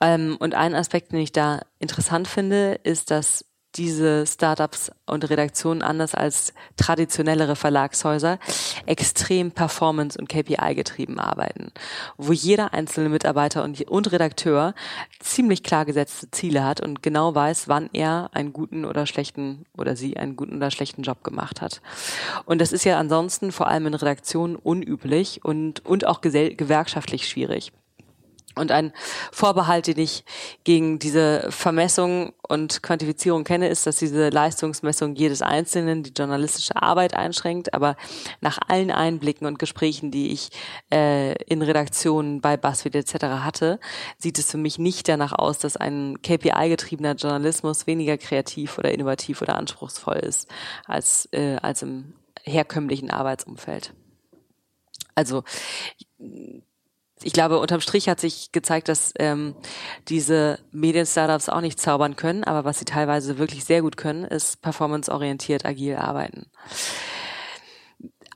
Ähm, 0.01 0.37
und 0.39 0.53
ein 0.53 0.75
Aspekt, 0.75 1.11
den 1.11 1.19
ich 1.19 1.31
da 1.31 1.61
interessant 1.79 2.27
finde, 2.27 2.79
ist, 2.83 3.11
dass 3.11 3.45
diese 3.75 4.25
Startups 4.25 4.91
und 5.05 5.29
Redaktionen 5.29 5.81
anders 5.81 6.15
als 6.15 6.53
traditionellere 6.77 7.55
Verlagshäuser 7.55 8.39
extrem 8.85 9.51
performance- 9.51 10.17
und 10.17 10.29
KPI-getrieben 10.29 11.19
arbeiten, 11.19 11.71
wo 12.17 12.33
jeder 12.33 12.73
einzelne 12.73 13.09
Mitarbeiter 13.09 13.63
und, 13.63 13.81
und 13.89 14.11
Redakteur 14.11 14.73
ziemlich 15.19 15.63
klar 15.63 15.85
gesetzte 15.85 16.31
Ziele 16.31 16.63
hat 16.63 16.81
und 16.81 17.03
genau 17.03 17.35
weiß, 17.35 17.67
wann 17.67 17.89
er 17.93 18.29
einen 18.33 18.53
guten 18.53 18.85
oder 18.85 19.05
schlechten 19.05 19.65
oder 19.77 19.95
sie 19.95 20.17
einen 20.17 20.35
guten 20.35 20.57
oder 20.57 20.71
schlechten 20.71 21.03
Job 21.03 21.23
gemacht 21.23 21.61
hat. 21.61 21.81
Und 22.45 22.59
das 22.59 22.71
ist 22.71 22.85
ja 22.85 22.97
ansonsten 22.97 23.51
vor 23.51 23.67
allem 23.67 23.87
in 23.87 23.93
Redaktionen 23.93 24.55
unüblich 24.55 25.43
und, 25.43 25.85
und 25.85 26.07
auch 26.07 26.21
gewerkschaftlich 26.21 27.27
schwierig. 27.27 27.71
Und 28.57 28.71
ein 28.71 28.93
Vorbehalt, 29.31 29.87
den 29.87 29.99
ich 29.99 30.23
gegen 30.63 30.99
diese 30.99 31.47
Vermessung 31.49 32.33
und 32.47 32.83
Quantifizierung 32.83 33.43
kenne, 33.43 33.69
ist, 33.69 33.85
dass 33.85 33.97
diese 33.97 34.29
Leistungsmessung 34.29 35.15
jedes 35.15 35.41
Einzelnen 35.41 36.03
die 36.03 36.13
journalistische 36.15 36.75
Arbeit 36.75 37.13
einschränkt. 37.13 37.73
Aber 37.73 37.95
nach 38.41 38.57
allen 38.67 38.91
Einblicken 38.91 39.47
und 39.47 39.59
Gesprächen, 39.59 40.11
die 40.11 40.31
ich 40.31 40.49
äh, 40.91 41.33
in 41.43 41.61
Redaktionen 41.61 42.41
bei 42.41 42.57
BuzzFeed 42.57 42.95
etc. 42.95 43.13
hatte, 43.43 43.79
sieht 44.17 44.39
es 44.39 44.51
für 44.51 44.57
mich 44.57 44.79
nicht 44.79 45.07
danach 45.07 45.33
aus, 45.33 45.59
dass 45.59 45.77
ein 45.77 46.21
KPI-getriebener 46.21 47.15
Journalismus 47.15 47.87
weniger 47.87 48.17
kreativ 48.17 48.77
oder 48.77 48.91
innovativ 48.91 49.41
oder 49.41 49.55
anspruchsvoll 49.55 50.17
ist 50.17 50.49
als, 50.85 51.27
äh, 51.31 51.57
als 51.61 51.81
im 51.81 52.13
herkömmlichen 52.43 53.11
Arbeitsumfeld. 53.11 53.93
Also 55.15 55.43
ich 57.23 57.33
glaube, 57.33 57.59
unterm 57.59 57.81
Strich 57.81 58.09
hat 58.09 58.19
sich 58.19 58.51
gezeigt, 58.51 58.89
dass 58.89 59.13
ähm, 59.17 59.55
diese 60.07 60.59
Medien-Startups 60.71 61.49
auch 61.49 61.61
nicht 61.61 61.79
zaubern 61.79 62.15
können, 62.15 62.43
aber 62.43 62.63
was 62.63 62.79
sie 62.79 62.85
teilweise 62.85 63.37
wirklich 63.37 63.65
sehr 63.65 63.81
gut 63.81 63.97
können, 63.97 64.23
ist 64.23 64.61
performanceorientiert 64.61 65.65
agil 65.65 65.95
arbeiten. 65.95 66.45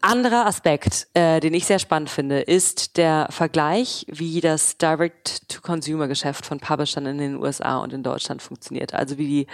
Anderer 0.03 0.47
Aspekt, 0.47 1.07
äh, 1.13 1.39
den 1.39 1.53
ich 1.53 1.65
sehr 1.65 1.77
spannend 1.77 2.09
finde, 2.09 2.39
ist 2.39 2.97
der 2.97 3.27
Vergleich, 3.29 4.05
wie 4.09 4.41
das 4.41 4.77
Direct-to-Consumer-Geschäft 4.77 6.43
von 6.43 6.59
Publishern 6.59 7.05
in 7.05 7.19
den 7.19 7.35
USA 7.35 7.77
und 7.77 7.93
in 7.93 8.01
Deutschland 8.01 8.41
funktioniert. 8.41 8.95
Also 8.95 9.19
wie 9.19 9.27
die 9.27 9.47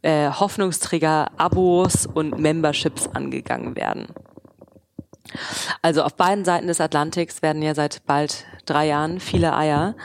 äh, 0.00 0.30
Hoffnungsträger 0.30 1.30
Abos 1.36 2.06
und 2.06 2.38
Memberships 2.38 3.08
angegangen 3.08 3.76
werden. 3.76 4.06
Also 5.82 6.02
auf 6.02 6.14
beiden 6.14 6.44
Seiten 6.44 6.66
des 6.66 6.80
Atlantiks 6.80 7.42
werden 7.42 7.62
ja 7.62 7.74
seit 7.74 8.04
bald 8.06 8.44
drei 8.66 8.86
Jahren 8.86 9.20
viele 9.20 9.54
Eier 9.54 9.96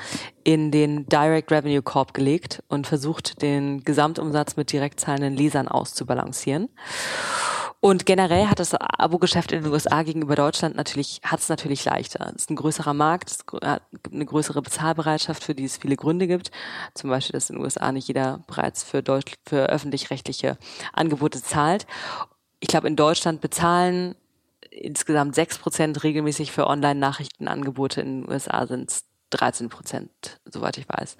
in 0.43 0.71
den 0.71 1.05
Direct 1.07 1.51
Revenue 1.51 1.81
Corp 1.81 2.13
gelegt 2.13 2.63
und 2.67 2.87
versucht, 2.87 3.41
den 3.41 3.83
Gesamtumsatz 3.83 4.55
mit 4.55 4.71
direkt 4.71 4.99
zahlenden 4.99 5.35
Lesern 5.35 5.67
auszubalancieren. 5.67 6.69
Und 7.81 8.05
generell 8.05 8.47
hat 8.47 8.59
das 8.59 8.73
Abo-Geschäft 8.73 9.53
in 9.53 9.63
den 9.63 9.71
USA 9.71 10.03
gegenüber 10.03 10.35
Deutschland 10.35 10.75
natürlich, 10.75 11.21
hat 11.23 11.39
es 11.39 11.47
natürlich 11.47 11.85
leichter. 11.85 12.33
Es 12.35 12.43
ist 12.43 12.49
ein 12.49 12.57
größerer 12.57 12.93
Markt, 12.93 13.31
es 13.31 13.45
gibt 13.45 13.63
eine 13.63 14.25
größere 14.25 14.61
Bezahlbereitschaft, 14.61 15.43
für 15.43 15.55
die 15.55 15.63
es 15.63 15.77
viele 15.77 15.95
Gründe 15.95 16.27
gibt. 16.27 16.51
Zum 16.93 17.09
Beispiel, 17.09 17.33
dass 17.33 17.49
in 17.49 17.55
den 17.55 17.63
USA 17.63 17.93
nicht 17.93 18.09
jeder 18.09 18.41
bereits 18.47 18.83
für, 18.83 19.01
für 19.47 19.69
öffentlich-rechtliche 19.69 20.57
Angebote 20.91 21.41
zahlt. 21.41 21.87
Ich 22.59 22.67
glaube, 22.67 22.89
in 22.89 22.97
Deutschland 22.97 23.39
bezahlen 23.39 24.15
insgesamt 24.71 25.35
sechs 25.35 25.57
Prozent 25.57 26.03
regelmäßig 26.03 26.51
für 26.51 26.67
Online-Nachrichtenangebote 26.67 28.01
in 28.01 28.21
den 28.21 28.29
USA 28.29 28.65
sind 28.67 28.91
es 28.91 29.05
13 29.31 29.69
Prozent, 29.69 30.39
soweit 30.45 30.77
ich 30.77 30.89
weiß. 30.89 31.15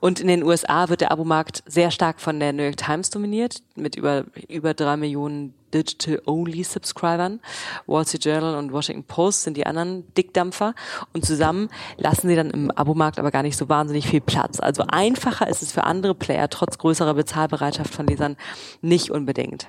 Und 0.00 0.20
in 0.20 0.28
den 0.28 0.42
USA 0.42 0.88
wird 0.88 1.02
der 1.02 1.12
Abomarkt 1.12 1.62
sehr 1.66 1.90
stark 1.90 2.20
von 2.20 2.40
der 2.40 2.52
New 2.52 2.62
York 2.62 2.78
Times 2.78 3.10
dominiert, 3.10 3.62
mit 3.74 3.96
über, 3.96 4.24
über 4.48 4.72
drei 4.72 4.96
Millionen 4.96 5.54
Digital-Only-Subscribern. 5.74 7.40
Wall 7.86 8.06
Street 8.06 8.24
Journal 8.24 8.56
und 8.56 8.72
Washington 8.72 9.04
Post 9.04 9.42
sind 9.42 9.56
die 9.56 9.66
anderen 9.66 10.12
Dickdampfer. 10.14 10.74
Und 11.12 11.26
zusammen 11.26 11.68
lassen 11.96 12.28
sie 12.28 12.36
dann 12.36 12.50
im 12.50 12.70
Abomarkt 12.70 13.18
aber 13.18 13.30
gar 13.30 13.42
nicht 13.42 13.56
so 13.56 13.68
wahnsinnig 13.68 14.06
viel 14.08 14.20
Platz. 14.20 14.60
Also 14.60 14.84
einfacher 14.88 15.48
ist 15.48 15.62
es 15.62 15.72
für 15.72 15.84
andere 15.84 16.14
Player, 16.14 16.48
trotz 16.48 16.78
größerer 16.78 17.14
Bezahlbereitschaft 17.14 17.92
von 17.92 18.06
Lesern, 18.06 18.36
nicht 18.80 19.10
unbedingt. 19.10 19.68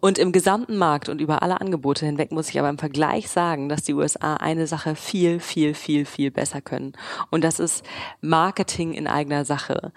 Und 0.00 0.18
im 0.18 0.32
gesamten 0.32 0.76
Markt 0.76 1.08
und 1.08 1.20
über 1.20 1.42
alle 1.42 1.60
Angebote 1.60 2.06
hinweg 2.06 2.32
muss 2.32 2.48
ich 2.48 2.58
aber 2.58 2.68
im 2.68 2.78
Vergleich 2.78 3.28
sagen, 3.28 3.68
dass 3.68 3.82
die 3.82 3.94
USA 3.94 4.34
eine 4.34 4.66
Sache 4.66 4.94
viel, 4.94 5.40
viel, 5.40 5.74
viel, 5.74 6.04
viel 6.04 6.30
besser 6.30 6.60
können. 6.60 6.92
Und 7.30 7.44
das 7.44 7.58
ist 7.58 7.84
Marketing 8.20 8.92
in 8.92 9.06
eigener 9.06 9.44
Sache. 9.44 9.92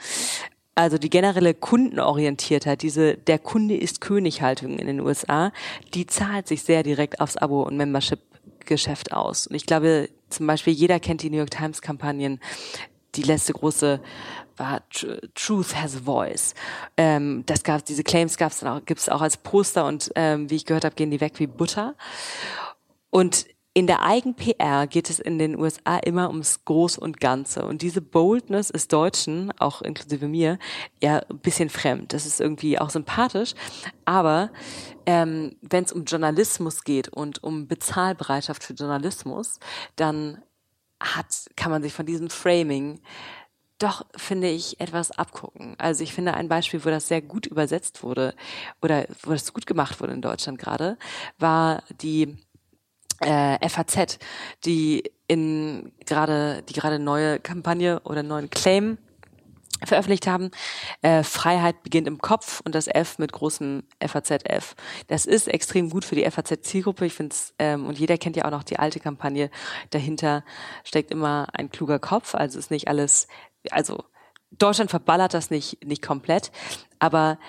Also 0.76 0.98
die 0.98 1.10
generelle 1.10 1.54
Kundenorientiertheit, 1.54 2.82
diese 2.82 3.16
der 3.16 3.38
Kunde 3.38 3.78
ist 3.78 4.02
Könighaltung 4.02 4.80
in 4.80 4.88
den 4.88 5.02
USA, 5.02 5.52
die 5.94 6.08
zahlt 6.08 6.48
sich 6.48 6.64
sehr 6.64 6.82
direkt 6.82 7.22
aufs 7.22 7.38
Abo- 7.38 7.64
und 7.64 7.78
Membership-Geschäft 7.78 9.14
aus. 9.14 9.46
Und 9.46 9.56
ich 9.56 9.68
glaube, 9.68 10.10
zum 10.30 10.48
Beispiel 10.48 10.74
jeder 10.74 11.00
kennt 11.00 11.22
die 11.22 11.30
New 11.30 11.38
York 11.38 11.52
Times 11.52 11.84
Kampagnen, 11.84 12.40
die 13.16 13.24
letzte 13.24 13.54
große 13.54 14.00
war 14.58 14.82
Truth 15.34 15.76
has 15.76 15.96
a 15.96 16.00
Voice. 16.00 16.54
Ähm, 16.98 17.44
das 17.46 17.64
gab 17.64 17.86
diese 17.86 18.04
Claims 18.04 18.38
gab 18.38 18.52
es 18.52 18.60
dann 18.60 18.78
auch, 18.78 18.86
gibt 18.86 19.00
es 19.00 19.10
auch 19.10 19.22
als 19.22 19.38
Poster 19.38 19.86
und 19.86 20.12
ähm, 20.16 20.50
wie 20.50 20.56
ich 20.56 20.66
gehört 20.66 20.86
habe, 20.86 20.96
gehen 20.96 21.12
die 21.12 21.22
weg 21.22 21.34
wie 21.40 21.48
Butter. 21.48 21.96
Und 23.10 23.46
in 23.76 23.88
der 23.88 24.04
Eigen-PR 24.04 24.86
geht 24.86 25.10
es 25.10 25.20
in 25.20 25.40
den 25.40 25.58
USA 25.58 25.98
immer 25.98 26.30
ums 26.30 26.64
Groß 26.64 27.00
und 27.00 27.20
Ganze. 27.20 27.66
Und 27.66 27.82
diese 27.82 28.02
Boldness 28.02 28.70
ist 28.70 28.94
Deutschen, 28.94 29.52
auch 29.58 29.82
inklusive 29.82 30.28
mir, 30.28 30.60
ja 31.02 31.20
ein 31.28 31.40
bisschen 31.40 31.70
fremd. 31.70 32.14
Das 32.14 32.28
ist 32.28 32.40
irgendwie 32.40 32.78
auch 32.78 32.92
sympathisch. 32.92 33.56
Aber 34.06 34.52
ähm, 35.08 35.56
wenn 35.62 35.86
es 35.86 35.92
um 35.92 36.04
Journalismus 36.04 36.84
geht 36.84 37.10
und 37.10 37.44
um 37.44 37.68
Bezahlbereitschaft 37.68 38.64
für 38.64 38.74
Journalismus, 38.74 39.60
dann 39.96 40.38
hat, 41.02 41.50
kann 41.56 41.72
man 41.72 41.84
sich 41.84 41.94
von 41.94 42.06
diesem 42.06 42.30
Framing 42.30 43.02
doch, 43.80 44.06
finde 44.16 44.50
ich, 44.50 44.80
etwas 44.80 45.12
abgucken. 45.12 45.76
Also 45.78 46.04
ich 46.04 46.14
finde 46.14 46.36
ein 46.36 46.48
Beispiel, 46.48 46.86
wo 46.86 46.90
das 46.90 47.08
sehr 47.08 47.22
gut 47.22 47.46
übersetzt 47.46 48.04
wurde 48.04 48.34
oder 48.82 49.06
wo 49.24 49.32
das 49.32 49.52
gut 49.52 49.66
gemacht 49.66 50.00
wurde 50.00 50.14
in 50.14 50.22
Deutschland 50.22 50.58
gerade, 50.58 50.98
war 51.38 51.84
die 52.02 52.38
äh, 53.20 53.68
FAZ, 53.68 54.20
die 54.66 55.12
in 55.28 55.92
gerade 56.06 56.64
die 56.64 56.74
gerade 56.74 57.00
neue 57.00 57.40
Kampagne 57.40 58.00
oder 58.02 58.24
neuen 58.24 58.50
Claim 58.50 58.98
veröffentlicht 59.86 60.28
haben. 60.28 60.52
Äh, 61.02 61.24
Freiheit 61.24 61.84
beginnt 61.84 62.08
im 62.08 62.20
Kopf 62.20 62.62
und 62.66 62.76
das 62.76 62.88
F 62.88 63.20
mit 63.20 63.32
großem 63.32 63.84
FAZ-F. 64.06 64.76
Das 65.08 65.26
ist 65.26 65.48
extrem 65.48 65.90
gut 65.90 66.06
für 66.06 66.16
die 66.16 66.30
FAZ-Zielgruppe. 66.30 67.06
Ich 67.06 67.14
finde 67.14 67.34
es, 67.34 67.54
ähm, 67.60 67.86
und 67.88 68.00
jeder 68.00 68.18
kennt 68.18 68.36
ja 68.36 68.46
auch 68.46 68.52
noch 68.52 68.64
die 68.64 68.80
alte 68.80 69.00
Kampagne. 69.00 69.50
Dahinter 69.92 70.44
steckt 70.84 71.12
immer 71.12 71.48
ein 71.54 71.70
kluger 71.70 72.00
Kopf. 72.00 72.36
Also 72.36 72.60
ist 72.60 72.72
nicht 72.72 72.88
alles 72.88 73.28
also 73.72 74.04
Deutschland 74.52 74.92
verballert 74.92 75.34
das 75.34 75.50
nicht, 75.50 75.84
nicht 75.86 76.02
komplett, 76.02 76.52
aber 77.00 77.40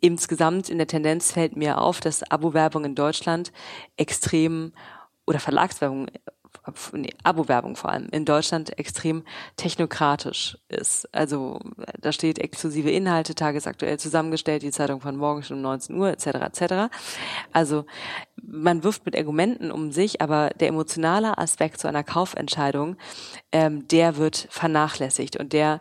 insgesamt 0.00 0.68
in 0.68 0.78
der 0.78 0.86
Tendenz 0.86 1.32
fällt 1.32 1.56
mir 1.56 1.78
auf, 1.78 2.00
dass 2.00 2.28
Abo-Werbung 2.28 2.84
in 2.84 2.94
Deutschland 2.94 3.52
extrem 3.96 4.72
oder 5.26 5.38
Verlagswerbung 5.38 6.08
nee, 6.92 7.10
Abo-Werbung 7.22 7.76
vor 7.76 7.90
allem 7.90 8.08
in 8.10 8.24
Deutschland 8.24 8.78
extrem 8.78 9.24
technokratisch 9.56 10.58
ist. 10.68 11.08
Also 11.14 11.60
da 12.00 12.12
steht 12.12 12.38
exklusive 12.38 12.90
Inhalte, 12.90 13.34
tagesaktuell 13.34 13.98
zusammengestellt, 13.98 14.62
die 14.62 14.70
Zeitung 14.70 15.00
von 15.00 15.16
morgen 15.16 15.42
schon 15.42 15.56
um 15.58 15.62
19 15.62 15.96
Uhr 15.96 16.10
etc. 16.10 16.26
etc. 16.26 16.74
Also 17.52 17.84
man 18.42 18.84
wirft 18.84 19.04
mit 19.06 19.16
Argumenten 19.16 19.70
um 19.70 19.92
sich, 19.92 20.20
aber 20.20 20.50
der 20.60 20.68
emotionale 20.68 21.38
Aspekt 21.38 21.80
zu 21.80 21.88
einer 21.88 22.04
Kaufentscheidung, 22.04 22.96
ähm, 23.52 23.86
der 23.88 24.16
wird 24.16 24.48
vernachlässigt 24.50 25.36
und 25.36 25.52
der 25.52 25.80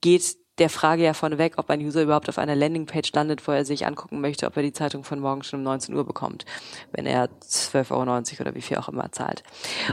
geht 0.00 0.43
der 0.58 0.70
Frage 0.70 1.02
ja 1.02 1.14
vorneweg, 1.14 1.54
ob 1.56 1.68
ein 1.68 1.80
User 1.80 2.02
überhaupt 2.02 2.28
auf 2.28 2.38
einer 2.38 2.54
Landingpage 2.54 3.12
landet, 3.12 3.46
wo 3.46 3.52
er 3.52 3.64
sich 3.64 3.86
angucken 3.86 4.20
möchte, 4.20 4.46
ob 4.46 4.56
er 4.56 4.62
die 4.62 4.72
Zeitung 4.72 5.02
von 5.02 5.18
morgen 5.18 5.42
schon 5.42 5.60
um 5.60 5.64
19 5.64 5.94
Uhr 5.94 6.04
bekommt, 6.04 6.44
wenn 6.92 7.06
er 7.06 7.28
12,90 7.42 7.90
Euro 7.90 8.40
oder 8.40 8.54
wie 8.54 8.60
viel 8.60 8.76
auch 8.76 8.88
immer 8.88 9.10
zahlt. 9.10 9.42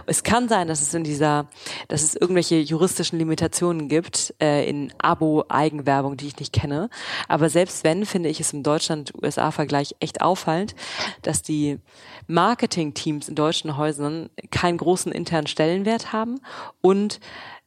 Es 0.05 0.21
kann 0.23 0.47
sein, 0.49 0.67
dass 0.67 0.81
es 0.81 0.93
in 0.93 1.03
dieser, 1.03 1.47
dass 1.87 2.03
es 2.03 2.15
irgendwelche 2.15 2.59
juristischen 2.59 3.17
Limitationen 3.17 3.87
gibt 3.87 4.35
äh, 4.39 4.69
in 4.69 4.93
Abo-Eigenwerbung, 4.99 6.15
die 6.15 6.27
ich 6.27 6.37
nicht 6.37 6.53
kenne. 6.53 6.89
Aber 7.27 7.49
selbst 7.49 7.83
wenn, 7.83 8.05
finde 8.05 8.29
ich 8.29 8.39
es 8.39 8.53
im 8.53 8.61
Deutschland-USA-Vergleich 8.61 9.95
echt 9.99 10.21
auffallend, 10.21 10.75
dass 11.23 11.41
die 11.41 11.79
Marketing-Teams 12.27 13.29
in 13.29 13.35
deutschen 13.35 13.77
Häusern 13.77 14.29
keinen 14.51 14.77
großen 14.77 15.11
internen 15.11 15.47
Stellenwert 15.47 16.13
haben 16.13 16.39
und 16.81 17.19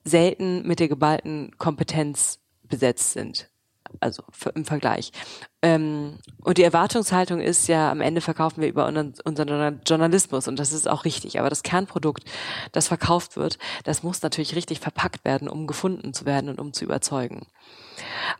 selten 0.05 0.67
mit 0.67 0.79
der 0.81 0.89
geballten 0.89 1.53
Kompetenz 1.59 2.39
besetzt 2.75 3.13
sind. 3.13 3.49
Also 4.01 4.25
im 4.57 4.65
Vergleich. 4.65 5.13
Ähm, 5.65 6.19
und 6.43 6.59
die 6.59 6.63
Erwartungshaltung 6.63 7.41
ist 7.41 7.69
ja, 7.69 7.91
am 7.91 8.03
Ende 8.03 8.21
verkaufen 8.21 8.61
wir 8.61 8.69
über 8.69 8.87
unseren 8.87 9.81
Journalismus 9.87 10.47
und 10.47 10.59
das 10.59 10.75
ist 10.75 10.87
auch 10.87 11.07
richtig. 11.07 11.41
Aber 11.41 11.49
das 11.49 11.63
Kernprodukt, 11.63 12.23
das 12.73 12.89
verkauft 12.89 13.39
wird, 13.39 13.59
das 13.85 14.03
muss 14.03 14.21
natürlich 14.21 14.55
richtig 14.55 14.81
verpackt 14.81 15.25
werden, 15.25 15.49
um 15.49 15.67
gefunden 15.67 16.13
zu 16.13 16.27
werden 16.27 16.51
und 16.51 16.61
um 16.61 16.75
zu 16.75 16.85
überzeugen. 16.85 17.47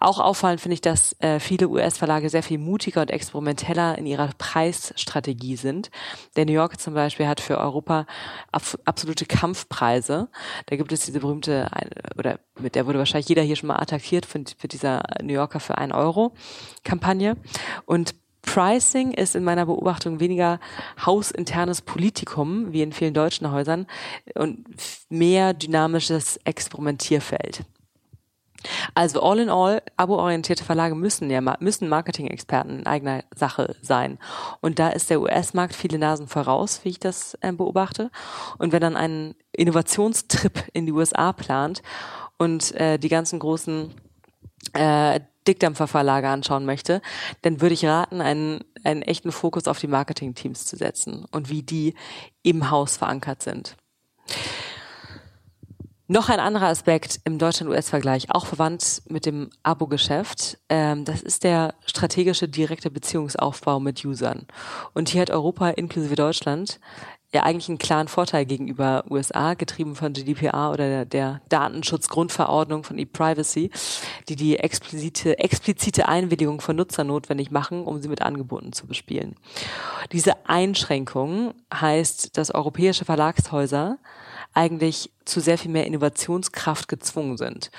Auch 0.01 0.19
auffallend 0.19 0.61
finde 0.61 0.75
ich, 0.75 0.81
dass 0.83 1.19
äh, 1.21 1.41
viele 1.41 1.69
US-Verlage 1.69 2.29
sehr 2.29 2.43
viel 2.43 2.59
mutiger 2.59 3.01
und 3.01 3.11
experimenteller 3.11 3.97
in 3.97 4.05
ihrer 4.05 4.29
Preisstrategie 4.37 5.57
sind. 5.57 5.91
Der 6.37 6.45
New 6.45 6.53
Yorker 6.53 6.77
zum 6.77 6.93
Beispiel 6.93 7.27
hat 7.27 7.41
für 7.41 7.59
Europa 7.59 8.05
ab, 8.53 8.63
absolute 8.85 9.25
Kampfpreise. 9.25 10.29
Da 10.67 10.77
gibt 10.77 10.93
es 10.93 11.07
diese 11.07 11.21
berühmte, 11.21 11.71
oder 12.19 12.39
mit 12.59 12.75
der 12.75 12.87
wurde 12.87 12.99
wahrscheinlich 12.99 13.29
jeder 13.29 13.43
hier 13.43 13.57
schon 13.57 13.69
mal 13.69 13.81
attackiert, 13.81 14.27
für, 14.27 14.45
für 14.59 14.69
dieser 14.69 15.03
New 15.23 15.33
Yorker 15.33 15.61
für 15.61 15.79
ein 15.79 15.93
Euro 15.93 16.35
Kampagne. 16.83 17.14
Und 17.87 18.15
Pricing 18.43 19.13
ist 19.13 19.35
in 19.35 19.45
meiner 19.45 19.67
Beobachtung 19.67 20.21
weniger 20.21 20.61
hausinternes 21.05 21.81
Politikum 21.81 22.73
wie 22.73 22.83
in 22.83 22.93
vielen 22.93 23.15
deutschen 23.15 23.51
Häusern 23.51 23.87
und 24.35 24.65
mehr 25.09 25.55
dynamisches 25.55 26.39
Experimentierfeld. 26.45 27.65
Also 28.95 29.23
all 29.23 29.39
in 29.41 29.51
all, 29.51 29.83
abo-orientierte 29.97 30.65
Verlage 30.65 30.95
müssen 30.95 31.31
ja 31.31 31.41
müssen 31.61 31.89
Marketing-Experten 31.89 32.79
in 32.79 32.87
eigener 32.87 33.25
Sache 33.35 33.77
sein. 33.83 34.19
Und 34.61 34.79
da 34.79 34.89
ist 34.89 35.11
der 35.11 35.21
US-Markt 35.21 35.75
viele 35.75 35.99
Nasen 35.99 36.29
voraus, 36.29 36.81
wie 36.85 36.91
ich 36.91 36.99
das 36.99 37.37
äh, 37.41 37.53
beobachte. 37.53 38.11
Und 38.59 38.73
wenn 38.73 38.81
dann 38.81 38.97
ein 38.97 39.35
Innovationstrip 39.53 40.65
in 40.73 40.87
die 40.87 40.93
USA 40.93 41.33
plant 41.33 41.83
und 42.39 42.75
äh, 42.75 42.99
die 42.99 43.09
ganzen 43.09 43.39
großen 43.39 43.93
äh, 44.73 45.21
Dickdampferverlage 45.47 46.29
anschauen 46.29 46.65
möchte, 46.65 47.03
dann 47.43 47.61
würde 47.61 47.75
ich 47.75 47.85
raten, 47.85 48.21
einen, 48.21 48.61
einen 48.83 49.03
echten 49.03 49.33
Fokus 49.33 49.69
auf 49.69 49.79
die 49.79 49.87
Marketing-Teams 49.87 50.67
zu 50.67 50.77
setzen 50.77 51.25
und 51.31 51.51
wie 51.51 51.63
die 51.63 51.95
im 52.43 52.71
Haus 52.71 52.97
verankert 52.97 53.43
sind. 53.43 53.77
Noch 56.07 56.29
ein 56.29 56.39
anderer 56.39 56.67
Aspekt 56.67 57.21
im 57.25 57.39
Deutschland-US-Vergleich, 57.39 58.31
auch 58.31 58.45
verwandt 58.45 59.01
mit 59.09 59.25
dem 59.25 59.49
Abo-Geschäft, 59.63 60.59
ähm, 60.69 61.07
das 61.07 61.23
ist 61.23 61.45
der 61.45 61.75
strategische 61.87 62.47
direkte 62.47 62.91
Beziehungsaufbau 62.91 63.81
mit 63.81 64.05
Usern. 64.05 64.47
Und 64.93 65.09
hier 65.09 65.23
hat 65.23 65.31
Europa 65.31 65.71
inklusive 65.71 66.15
Deutschland 66.15 66.79
ja 67.35 67.43
eigentlich 67.43 67.69
einen 67.69 67.79
klaren 67.79 68.09
Vorteil 68.09 68.47
gegenüber 68.47 69.05
USA, 69.11 69.55
getrieben 69.55 69.97
von 69.97 70.13
GDPR 70.13 70.71
oder 70.71 70.89
der, 70.89 71.05
der 71.05 71.41
Datenschutzgrundverordnung 71.49 72.85
von 72.85 72.99
E-Privacy, 72.99 73.71
die 74.29 74.37
die 74.37 74.59
explizite, 74.59 75.39
explizite 75.39 76.09
Einwilligung 76.09 76.61
von 76.61 76.77
Nutzern 76.77 77.09
notwendig 77.09 77.51
machen, 77.51 77.85
um 77.85 78.01
sie 78.01 78.09
mit 78.09 78.23
Angeboten 78.23 78.73
zu 78.73 78.87
bespielen. 78.87 79.37
Diese 80.13 80.47
Einschränkung 80.49 81.55
heißt, 81.73 82.37
dass 82.39 82.55
europäische 82.55 83.05
Verlagshäuser 83.05 83.99
eigentlich 84.55 85.11
zu 85.25 85.41
sehr 85.41 85.59
viel 85.59 85.71
mehr 85.71 85.87
Innovationskraft 85.87 86.89
gezwungen 86.89 87.37
sind, 87.37 87.71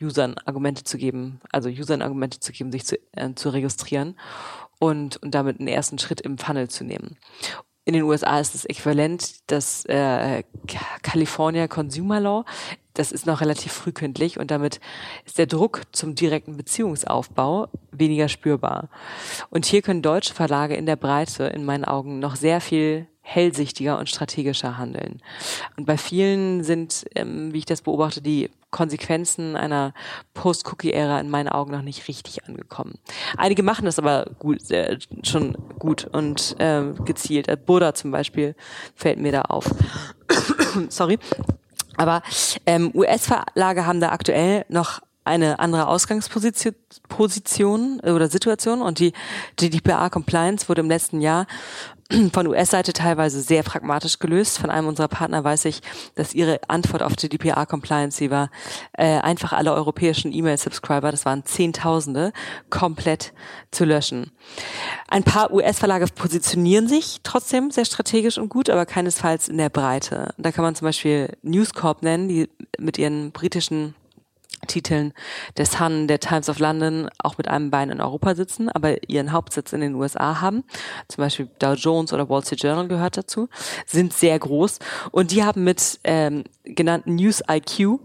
Usern 0.00 0.36
Argumente 0.44 0.84
zu 0.84 0.96
geben, 0.96 1.40
also 1.50 1.68
Usern 1.68 2.02
Argumente 2.02 2.40
zu 2.40 2.52
geben, 2.52 2.70
sich 2.70 2.86
zu, 2.86 2.96
äh, 3.12 3.34
zu 3.34 3.50
registrieren 3.50 4.16
und, 4.78 5.16
und 5.18 5.34
damit 5.34 5.58
einen 5.58 5.68
ersten 5.68 5.98
Schritt 5.98 6.20
im 6.20 6.38
Funnel 6.38 6.68
zu 6.68 6.84
nehmen. 6.84 7.16
In 7.84 7.94
den 7.94 8.02
USA 8.02 8.38
ist 8.38 8.54
das 8.54 8.64
Äquivalent 8.66 9.50
das 9.50 9.84
äh, 9.86 10.42
California 11.02 11.66
Consumer 11.66 12.20
Law. 12.20 12.44
Das 12.94 13.12
ist 13.12 13.26
noch 13.26 13.40
relativ 13.40 13.72
frühkindlich 13.72 14.38
und 14.38 14.50
damit 14.50 14.80
ist 15.24 15.38
der 15.38 15.46
Druck 15.46 15.82
zum 15.92 16.14
direkten 16.14 16.56
Beziehungsaufbau 16.56 17.68
weniger 17.92 18.28
spürbar. 18.28 18.88
Und 19.48 19.64
hier 19.64 19.80
können 19.80 20.02
deutsche 20.02 20.34
Verlage 20.34 20.74
in 20.74 20.86
der 20.86 20.96
Breite 20.96 21.44
in 21.44 21.64
meinen 21.64 21.84
Augen 21.84 22.18
noch 22.18 22.36
sehr 22.36 22.60
viel 22.60 23.06
hellsichtiger 23.32 23.98
und 23.98 24.08
strategischer 24.08 24.76
handeln. 24.76 25.22
Und 25.76 25.86
bei 25.86 25.96
vielen 25.96 26.64
sind, 26.64 27.04
ähm, 27.14 27.52
wie 27.52 27.58
ich 27.58 27.64
das 27.64 27.82
beobachte, 27.82 28.20
die 28.20 28.50
Konsequenzen 28.72 29.56
einer 29.56 29.94
Post-Cookie-Ära 30.34 31.20
in 31.20 31.30
meinen 31.30 31.48
Augen 31.48 31.70
noch 31.70 31.82
nicht 31.82 32.08
richtig 32.08 32.44
angekommen. 32.46 32.98
Einige 33.36 33.62
machen 33.62 33.84
das 33.84 34.00
aber 34.00 34.26
gut, 34.40 34.68
äh, 34.72 34.98
schon 35.22 35.56
gut 35.78 36.06
und 36.10 36.56
äh, 36.58 36.82
gezielt. 37.04 37.66
Buddha 37.66 37.94
zum 37.94 38.10
Beispiel 38.10 38.56
fällt 38.96 39.20
mir 39.20 39.32
da 39.32 39.42
auf. 39.42 39.70
Sorry. 40.88 41.18
Aber 41.96 42.22
ähm, 42.66 42.90
US-Verlage 42.94 43.86
haben 43.86 44.00
da 44.00 44.10
aktuell 44.10 44.64
noch 44.68 45.00
eine 45.30 45.58
andere 45.58 45.88
Ausgangsposition 45.88 46.74
Position 47.08 48.00
oder 48.00 48.28
Situation 48.28 48.82
und 48.82 48.98
die 48.98 49.12
GDPR 49.56 50.10
Compliance 50.10 50.68
wurde 50.68 50.80
im 50.80 50.88
letzten 50.88 51.20
Jahr 51.20 51.46
von 52.32 52.46
US-Seite 52.46 52.92
teilweise 52.92 53.40
sehr 53.40 53.62
pragmatisch 53.62 54.18
gelöst. 54.18 54.58
Von 54.58 54.70
einem 54.70 54.88
unserer 54.88 55.08
Partner 55.08 55.44
weiß 55.44 55.66
ich, 55.66 55.80
dass 56.14 56.34
ihre 56.34 56.60
Antwort 56.68 57.02
auf 57.02 57.16
GDPR 57.16 57.66
Compliance 57.66 58.30
war, 58.30 58.50
äh, 58.92 59.18
einfach 59.18 59.52
alle 59.52 59.72
europäischen 59.72 60.32
E-Mail-Subscriber, 60.32 61.10
das 61.10 61.24
waren 61.24 61.44
Zehntausende, 61.44 62.32
komplett 62.68 63.32
zu 63.70 63.84
löschen. 63.84 64.32
Ein 65.08 65.24
paar 65.24 65.52
US-Verlage 65.52 66.06
positionieren 66.06 66.88
sich 66.88 67.20
trotzdem 67.22 67.70
sehr 67.70 67.84
strategisch 67.84 68.38
und 68.38 68.48
gut, 68.48 68.70
aber 68.70 68.86
keinesfalls 68.86 69.48
in 69.48 69.58
der 69.58 69.68
Breite. 69.68 70.34
Da 70.38 70.52
kann 70.52 70.64
man 70.64 70.74
zum 70.74 70.86
Beispiel 70.86 71.36
News 71.42 71.72
Corp 71.74 72.02
nennen, 72.02 72.28
die 72.28 72.48
mit 72.78 72.98
ihren 72.98 73.30
britischen 73.32 73.94
Titeln 74.70 75.12
der 75.56 75.66
Sun, 75.66 76.06
der 76.06 76.20
Times 76.20 76.48
of 76.48 76.58
London 76.60 77.08
auch 77.18 77.36
mit 77.38 77.48
einem 77.48 77.70
Bein 77.70 77.90
in 77.90 78.00
Europa 78.00 78.34
sitzen, 78.34 78.68
aber 78.68 79.08
ihren 79.08 79.32
Hauptsitz 79.32 79.72
in 79.72 79.80
den 79.80 79.94
USA 79.94 80.40
haben. 80.40 80.64
Zum 81.08 81.22
Beispiel 81.22 81.50
Dow 81.58 81.74
Jones 81.74 82.12
oder 82.12 82.28
Wall 82.28 82.44
Street 82.44 82.62
Journal 82.62 82.88
gehört 82.88 83.16
dazu, 83.16 83.48
sind 83.86 84.12
sehr 84.12 84.38
groß 84.38 84.78
und 85.10 85.32
die 85.32 85.42
haben 85.44 85.64
mit 85.64 85.98
ähm, 86.04 86.44
genannten 86.64 87.16
News 87.16 87.42
IQ 87.50 87.98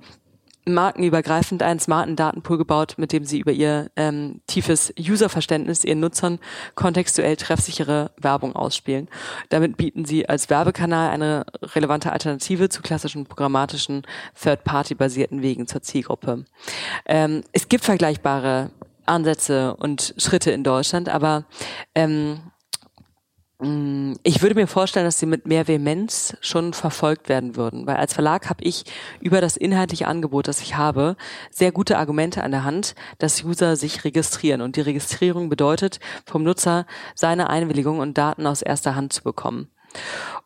markenübergreifend 0.66 1.64
einen 1.64 1.80
smarten 1.80 2.16
Datenpool 2.16 2.58
gebaut, 2.58 2.96
mit 2.98 3.12
dem 3.12 3.24
sie 3.24 3.40
über 3.40 3.52
ihr 3.52 3.92
ähm, 3.96 4.42
tiefes 4.48 4.94
Userverständnis 5.00 5.84
ihren 5.84 6.00
Nutzern 6.00 6.40
kontextuell 6.76 7.36
treffsichere 7.36 8.12
Werbung 8.18 8.56
ausspielen. 8.56 9.08
Damit 9.50 9.78
bieten 9.78 10.06
sie 10.06 10.28
als 10.28 10.50
Werbekanal 10.50 11.10
eine 11.12 11.46
relevante 11.62 12.12
Alternative 12.12 12.70
zu 12.70 12.82
klassischen 12.82 13.26
programmatischen 13.26 14.04
Third-Party-basierten 14.42 15.42
Wegen 15.42 15.68
zur 15.68 15.82
Zielgruppe. 15.82 16.46
Ähm, 17.06 17.44
es 17.52 17.70
gibt 17.70 17.86
vergleichbare 17.86 18.72
Ansätze 19.06 19.76
und 19.76 20.16
Schritte 20.18 20.52
in 20.52 20.64
Deutschland, 20.64 21.10
aber 21.10 21.46
ähm, 21.94 22.40
ich 23.58 24.42
würde 24.42 24.56
mir 24.56 24.68
vorstellen, 24.68 25.06
dass 25.06 25.18
sie 25.18 25.26
mit 25.26 25.48
mehr 25.48 25.70
Vehemenz 25.70 26.36
schon 26.42 26.74
verfolgt 26.74 27.30
werden 27.30 27.56
würden, 27.56 27.88
weil 27.88 27.96
als 27.96 28.14
Verlag 28.14 28.50
habe 28.50 28.62
ich 28.64 28.84
über 29.22 29.40
das 29.40 29.56
inhaltliche 29.56 30.10
Angebot, 30.10 30.50
das 30.50 30.62
ich 30.62 30.76
habe, 30.76 31.16
sehr 31.52 31.72
gute 31.72 31.98
Argumente 31.98 32.44
an 32.44 32.52
der 32.52 32.66
Hand, 32.66 32.96
dass 33.18 33.46
User 33.46 33.78
sich 33.78 34.04
registrieren 34.04 34.60
und 34.62 34.76
die 34.76 34.82
Registrierung 34.82 35.48
bedeutet, 35.48 36.02
vom 36.26 36.44
Nutzer 36.44 36.86
seine 37.16 37.50
Einwilligung 37.50 38.00
und 38.00 38.18
Daten 38.18 38.46
aus 38.46 38.62
erster 38.62 38.96
Hand 38.96 39.14
zu 39.14 39.24
bekommen. 39.24 39.70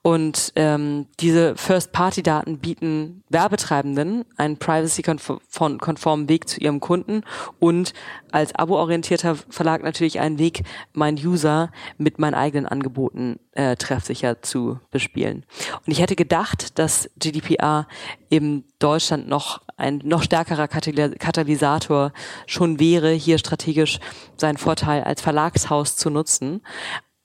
Und 0.02 0.54
ähm, 0.56 1.08
diese 1.20 1.56
First-Party-Daten 1.58 2.60
bieten 2.60 3.24
Werbetreibenden 3.30 4.24
einen 4.38 4.58
privacy-konformen 4.58 6.30
Weg 6.30 6.48
zu 6.48 6.62
ihrem 6.62 6.80
Kunden 6.80 7.24
und 7.60 7.94
als 8.32 8.56
abo-orientierter 8.56 9.36
Verlag 9.36 9.84
natürlich 9.84 10.22
einen 10.22 10.40
Weg, 10.40 10.64
meinen 10.94 11.18
User 11.18 11.70
mit 11.98 12.18
meinen 12.18 12.34
eigenen 12.34 12.66
Angeboten 12.66 13.40
äh, 13.52 13.76
treffsicher 13.76 14.42
zu 14.42 14.80
bespielen. 14.90 15.46
Und 15.86 15.92
ich 15.92 16.00
hätte 16.00 16.16
gedacht, 16.16 16.80
dass 16.80 17.10
GDPR 17.18 17.86
in 18.30 18.64
Deutschland 18.80 19.28
noch 19.28 19.62
ein 19.76 20.02
noch 20.04 20.24
stärkerer 20.24 20.68
Katalysator 20.68 22.14
schon 22.46 22.80
wäre, 22.80 23.12
hier 23.12 23.38
strategisch 23.38 24.00
seinen 24.38 24.58
Vorteil 24.58 25.04
als 25.04 25.22
Verlagshaus 25.22 25.96
zu 25.96 26.10
nutzen 26.10 26.62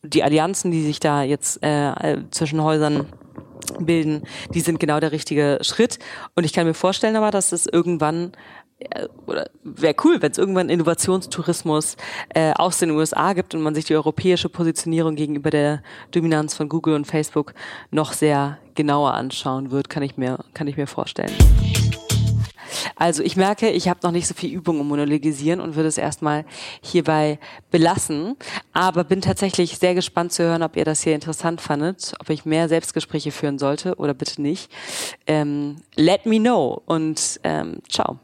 die 0.05 0.23
Allianzen, 0.23 0.71
die 0.71 0.83
sich 0.83 1.01
da 1.01 1.23
jetzt 1.23 1.63
äh, 1.63 2.19
zwischen 2.31 2.63
Häusern 2.63 3.07
bilden, 3.79 4.23
die 4.53 4.61
sind 4.61 4.79
genau 4.79 5.01
der 5.01 5.13
richtige 5.13 5.59
Schritt. 5.63 5.99
Und 6.35 6.45
ich 6.45 6.53
kann 6.53 6.67
mir 6.67 6.75
vorstellen 6.75 7.17
aber, 7.17 7.31
dass 7.31 7.53
es 7.53 7.67
irgendwann 7.67 8.33
äh, 8.79 9.07
oder 9.27 9.49
wäre 9.63 9.95
cool, 10.05 10.21
wenn 10.21 10.33
es 10.33 10.39
irgendwann 10.39 10.69
Innovationstourismus 10.69 11.97
äh, 12.31 12.53
aus 12.53 12.79
den 12.79 12.91
USA 12.91 13.33
gibt 13.33 13.55
und 13.55 13.63
man 13.63 13.75
sich 13.75 13.85
die 13.85 13.95
europäische 13.95 14.49
Positionierung 14.49 15.17
gegenüber 15.17 15.51
der 15.51 15.83
Dominanz 16.11 16.55
von 16.55 16.69
Google 16.69 16.95
und 16.95 17.07
Facebook 17.07 17.55
noch 17.91 18.13
sehr 18.13 18.59
genauer 18.75 19.15
anschauen 19.15 19.71
wird, 19.71 19.89
kann 19.89 20.03
ich 20.03 20.17
mir 20.17 20.45
kann 20.53 20.67
ich 20.67 20.77
mir 20.77 20.87
vorstellen. 20.87 21.33
Also 22.97 23.23
ich 23.23 23.37
merke, 23.37 23.71
ich 23.71 23.89
habe 23.89 24.01
noch 24.03 24.11
nicht 24.11 24.27
so 24.27 24.35
viel 24.35 24.53
Übung 24.53 24.81
im 24.81 24.89
Monologisieren 24.89 25.61
und 25.61 25.77
würde 25.77 25.89
es 25.89 25.99
erstmal 25.99 26.45
hierbei 26.83 27.39
belassen. 27.71 28.37
Aber 28.73 29.05
bin 29.05 29.21
tatsächlich 29.21 29.79
sehr 29.79 29.95
gespannt 29.95 30.33
zu 30.33 30.45
hören, 30.45 30.63
ob 30.63 30.77
ihr 30.77 30.85
das 30.85 31.03
hier 31.03 31.15
interessant 31.15 31.61
fandet, 31.61 32.15
ob 32.21 32.31
ich 32.31 32.45
mehr 32.45 32.69
Selbstgespräche 32.69 33.33
führen 33.33 33.59
sollte 33.59 33.97
oder 33.97 34.15
bitte 34.15 34.41
nicht. 34.41 34.71
Ähm, 35.27 35.77
let 35.97 36.27
me 36.27 36.39
know 36.39 36.83
und 36.87 37.41
ähm, 37.45 37.81
ciao. 37.89 38.19